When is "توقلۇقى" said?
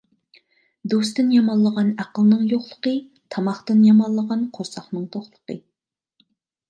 5.17-5.59